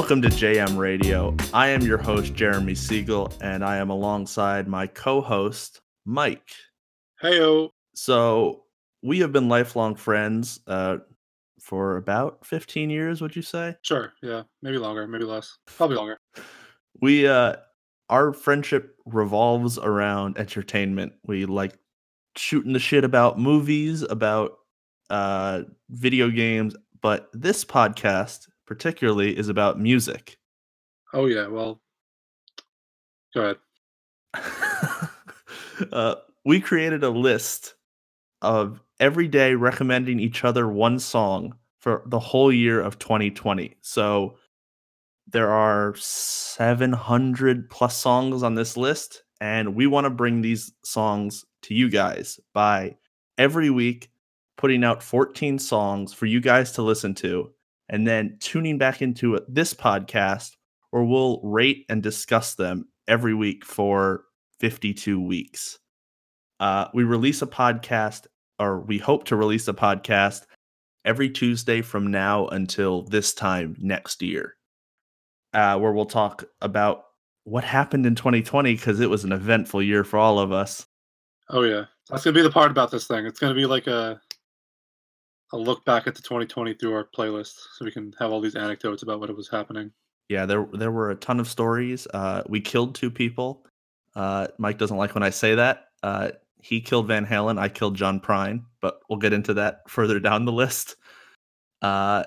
[0.00, 1.36] Welcome to JM Radio.
[1.52, 6.48] I am your host, Jeremy Siegel, and I am alongside my co host, Mike.
[7.22, 7.68] Heyo.
[7.94, 8.64] So,
[9.02, 10.96] we have been lifelong friends uh,
[11.60, 13.76] for about 15 years, would you say?
[13.82, 14.14] Sure.
[14.22, 14.44] Yeah.
[14.62, 15.58] Maybe longer, maybe less.
[15.66, 16.18] Probably longer.
[17.02, 17.56] We, uh,
[18.08, 21.12] our friendship revolves around entertainment.
[21.26, 21.76] We like
[22.36, 24.52] shooting the shit about movies, about
[25.10, 30.38] uh, video games, but this podcast particularly is about music.
[31.12, 31.80] Oh yeah, well,
[33.34, 33.56] go
[34.32, 35.08] ahead.
[35.92, 37.74] uh, we created a list
[38.42, 43.76] of every day recommending each other one song for the whole year of 2020.
[43.80, 44.36] So
[45.26, 51.44] there are 700 plus songs on this list, and we want to bring these songs
[51.62, 52.96] to you guys by
[53.36, 54.12] every week
[54.56, 57.50] putting out 14 songs for you guys to listen to
[57.90, 60.52] and then tuning back into this podcast
[60.90, 64.24] where we'll rate and discuss them every week for
[64.60, 65.78] 52 weeks.
[66.60, 68.26] Uh, we release a podcast,
[68.58, 70.42] or we hope to release a podcast
[71.04, 74.54] every Tuesday from now until this time next year,
[75.52, 77.04] uh, where we'll talk about
[77.44, 80.86] what happened in 2020 because it was an eventful year for all of us.
[81.48, 83.26] Oh yeah, that's gonna be the part about this thing.
[83.26, 84.20] It's gonna be like a
[85.52, 88.54] a look back at the 2020 through our playlist, so we can have all these
[88.54, 89.90] anecdotes about what it was happening.
[90.28, 92.06] Yeah, there there were a ton of stories.
[92.14, 93.66] Uh, we killed two people.
[94.14, 95.86] Uh, Mike doesn't like when I say that.
[96.02, 96.30] Uh,
[96.62, 97.58] he killed Van Halen.
[97.58, 100.96] I killed John Prine, but we'll get into that further down the list.
[101.82, 102.24] Uh,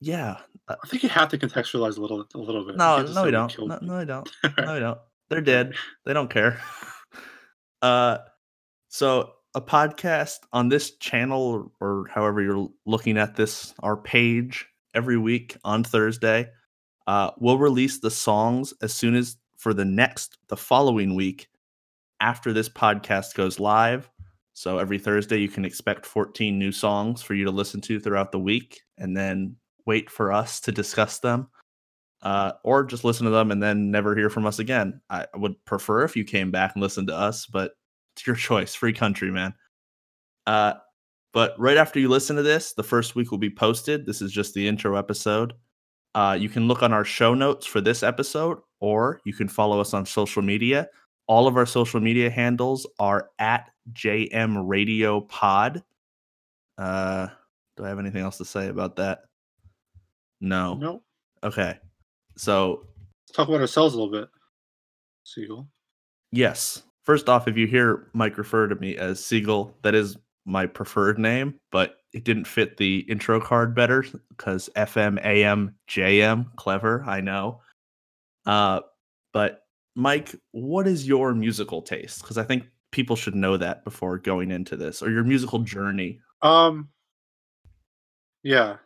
[0.00, 2.76] yeah, I think you have to contextualize a little a little bit.
[2.76, 3.58] No, no, we don't.
[3.58, 4.30] No, no, we don't.
[4.58, 4.98] no, we don't.
[5.28, 5.74] They're dead.
[6.04, 6.60] They don't care.
[7.82, 8.18] uh,
[8.88, 15.16] so a podcast on this channel or, however you're looking at this, our page every
[15.16, 16.48] week on Thursday.
[17.06, 21.48] Uh, we'll release the songs as soon as for the next, the following week
[22.20, 24.10] after this podcast goes live.
[24.54, 28.32] So every Thursday, you can expect 14 new songs for you to listen to throughout
[28.32, 31.48] the week and then wait for us to discuss them.
[32.22, 35.00] Uh, or just listen to them and then never hear from us again.
[35.10, 37.72] I would prefer if you came back and listened to us, but
[38.14, 38.74] it's your choice.
[38.74, 39.54] Free country, man.
[40.46, 40.74] Uh,
[41.32, 44.06] but right after you listen to this, the first week will be posted.
[44.06, 45.54] This is just the intro episode.
[46.14, 49.80] Uh, you can look on our show notes for this episode, or you can follow
[49.80, 50.88] us on social media.
[51.26, 55.82] All of our social media handles are at JM Radio Pod.
[56.78, 57.26] Uh,
[57.76, 59.22] do I have anything else to say about that?
[60.40, 60.74] No.
[60.74, 61.02] No.
[61.42, 61.78] Okay.
[62.36, 62.86] So
[63.26, 64.28] Let's talk about ourselves a little bit.
[65.24, 65.66] Siegel.
[66.30, 66.82] Yes.
[67.04, 70.16] First off, if you hear Mike refer to me as Siegel, that is
[70.46, 76.54] my preferred name, but it didn't fit the intro card better because FM, AM, JM,
[76.56, 77.60] clever, I know.
[78.46, 78.80] Uh,
[79.32, 79.62] but
[79.94, 82.22] Mike, what is your musical taste?
[82.22, 86.20] Because I think people should know that before going into this, or your musical journey.
[86.42, 86.88] Um,
[88.42, 88.76] yeah.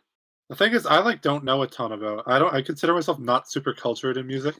[0.49, 2.23] The thing is, I like don't know a ton about.
[2.25, 2.53] I don't.
[2.53, 4.55] I consider myself not super cultured in music.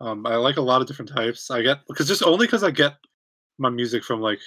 [0.00, 1.50] Um, I like a lot of different types.
[1.50, 2.94] I get because just only because I get
[3.58, 4.40] my music from like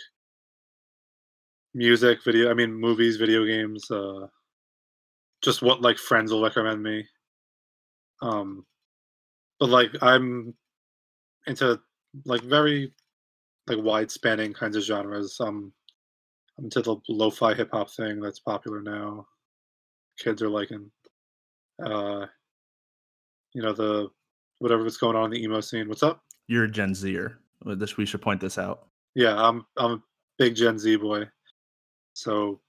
[1.73, 2.50] music, video.
[2.50, 3.89] I mean, movies, video games.
[3.91, 4.28] Uh,
[5.41, 7.06] just what like friends will recommend me.
[8.22, 8.66] Um,
[9.59, 10.53] but like I'm
[11.47, 11.79] into
[12.25, 12.94] like very
[13.68, 15.38] like wide spanning kinds of genres.
[15.39, 15.73] Um,
[16.57, 19.28] I'm into the lo-fi hip hop thing that's popular now.
[20.18, 20.91] Kids are liking.
[21.83, 22.25] Uh,
[23.53, 24.09] you know the
[24.62, 25.90] whatever was going on in the emo scene.
[25.90, 26.24] What's up?
[26.48, 27.40] You're a Gen Zer.
[27.66, 28.88] This we should point this out.
[29.16, 30.04] Yeah, I'm I'm a
[30.38, 31.28] big Gen Z boy.
[32.14, 32.60] So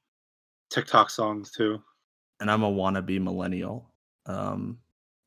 [0.70, 1.80] TikTok songs too.
[2.40, 3.90] And I'm a wannabe millennial.
[4.26, 4.78] Um,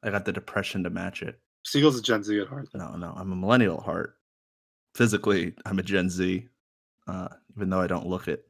[0.04, 1.40] I got the depression to match it.
[1.64, 2.68] Siegel's a Gen Z at heart.
[2.74, 4.18] No, no, I'm a millennial at heart.
[4.96, 6.48] Physically, I'm a Gen Z,
[7.08, 8.48] uh, even though I don't look it.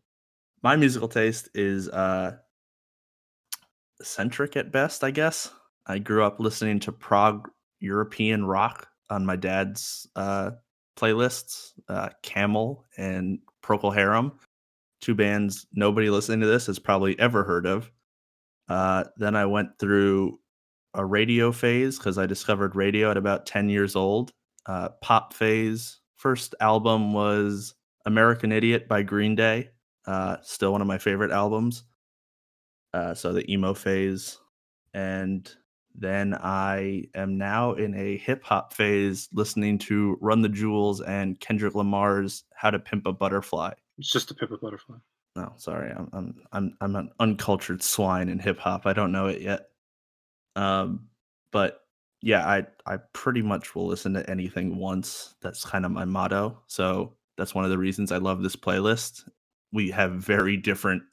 [0.64, 2.38] My musical taste is uh,
[4.02, 5.52] centric at best, I guess.
[5.85, 10.51] I grew up listening to prog European rock on my dad's uh,
[10.97, 14.33] playlists, uh, Camel and Procol Harum
[15.05, 17.91] two bands nobody listening to this has probably ever heard of.
[18.67, 20.39] Uh, then I went through
[20.95, 24.31] a radio phase because I discovered radio at about 10 years old.
[24.66, 25.99] Uh, pop phase.
[26.16, 27.75] First album was
[28.07, 29.69] American Idiot by Green Day.
[30.07, 31.83] Uh, still one of my favorite albums.
[32.91, 34.39] Uh, so the emo phase.
[34.95, 35.51] And
[35.97, 41.40] then I am now in a hip hop phase listening to Run the Jewels and
[41.40, 43.72] Kendrick Lamar's How to Pimp a Butterfly.
[43.97, 44.97] It's just a paper butterfly.
[45.36, 48.86] No, sorry, I'm I'm I'm I'm an uncultured swine in hip hop.
[48.86, 49.70] I don't know it yet.
[50.56, 51.08] Um,
[51.52, 51.82] but
[52.22, 55.36] yeah, I I pretty much will listen to anything once.
[55.42, 56.62] That's kind of my motto.
[56.68, 59.28] So that's one of the reasons I love this playlist.
[59.74, 61.03] We have very different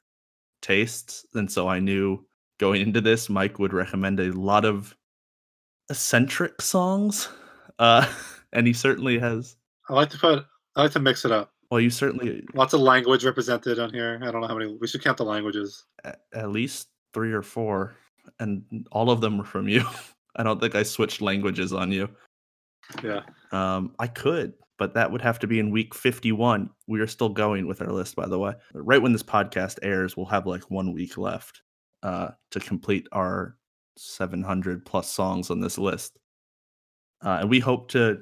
[0.60, 2.24] tastes, and so I knew
[2.62, 4.94] going into this, Mike would recommend a lot of
[5.90, 7.28] eccentric songs,
[7.80, 8.06] uh,
[8.52, 9.56] and he certainly has.
[9.90, 10.46] I like to put.
[10.76, 11.50] I like to mix it up.
[11.72, 14.20] Well, you certainly Lots of language represented on here.
[14.22, 14.76] I don't know how many.
[14.80, 15.86] We should count the languages.
[16.04, 17.96] at least three or four,
[18.38, 19.84] and all of them were from you.
[20.36, 22.08] I don't think I switched languages on you.
[23.02, 23.22] Yeah.
[23.50, 26.70] Um, I could, but that would have to be in week 51.
[26.86, 28.54] We are still going with our list, by the way.
[28.72, 31.60] Right when this podcast airs, we'll have like one week left
[32.02, 33.56] uh, to complete our
[33.96, 36.18] 700 plus songs on this list.
[37.24, 38.20] Uh, and we hope to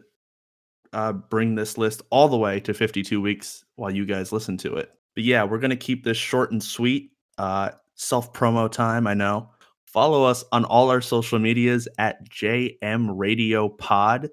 [0.92, 4.76] uh, bring this list all the way to 52 weeks while you guys listen to
[4.76, 4.90] it.
[5.14, 7.12] But yeah, we're going to keep this short and sweet.
[7.38, 9.50] Uh, Self promo time, I know.
[9.84, 14.30] Follow us on all our social medias at JM Radio Pod.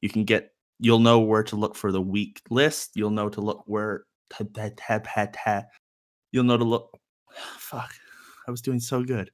[0.00, 2.92] You can get, you'll know where to look for the week list.
[2.94, 4.04] You'll know to look where,
[4.38, 4.48] you'll
[6.44, 6.98] know to look,
[7.58, 7.90] fuck,
[8.50, 9.30] I was doing so good.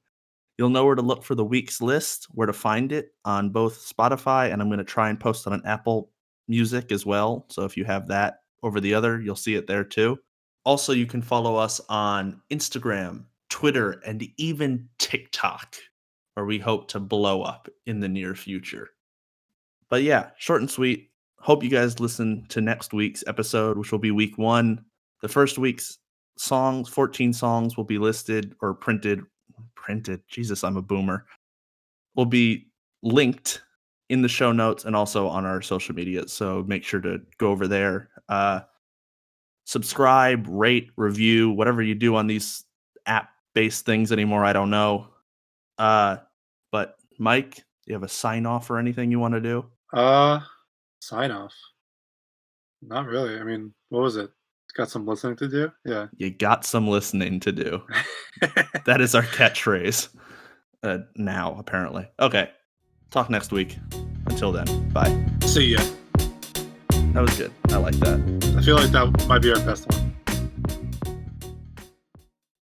[0.59, 3.91] You'll know where to look for the week's list, where to find it on both
[3.91, 6.11] Spotify, and I'm going to try and post on an Apple
[6.47, 7.47] Music as well.
[7.49, 10.19] So if you have that over the other, you'll see it there too.
[10.65, 15.75] Also, you can follow us on Instagram, Twitter, and even TikTok,
[16.35, 18.91] where we hope to blow up in the near future.
[19.89, 21.09] But yeah, short and sweet.
[21.39, 24.85] Hope you guys listen to next week's episode, which will be week one.
[25.23, 25.97] The first week's
[26.37, 29.21] songs, 14 songs, will be listed or printed.
[29.75, 30.21] Printed.
[30.27, 31.25] Jesus, I'm a boomer.
[32.15, 32.67] Will be
[33.03, 33.61] linked
[34.09, 36.27] in the show notes and also on our social media.
[36.27, 38.09] So make sure to go over there.
[38.29, 38.61] Uh,
[39.65, 42.63] subscribe, rate, review, whatever you do on these
[43.05, 44.45] app based things anymore.
[44.45, 45.07] I don't know.
[45.77, 46.17] Uh,
[46.71, 49.65] but Mike, you have a sign off or anything you want to do?
[49.93, 50.39] Uh,
[50.99, 51.53] sign off.
[52.81, 53.39] Not really.
[53.39, 54.29] I mean, what was it?
[54.77, 55.71] Got some listening to do.
[55.85, 56.07] Yeah.
[56.17, 57.81] You got some listening to do.
[58.85, 60.09] that is our catchphrase
[60.83, 62.07] uh, now, apparently.
[62.19, 62.51] Okay.
[63.09, 63.77] Talk next week.
[64.27, 65.25] Until then, bye.
[65.45, 65.79] See ya.
[67.13, 67.51] That was good.
[67.69, 68.19] I like that.
[68.55, 70.16] I feel like that might be our best one.